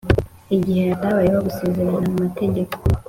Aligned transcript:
igihe 0.55 0.83
hatabayeho 0.91 1.39
gusezerana 1.47 1.97
mu 2.05 2.13
mategeko, 2.23 2.75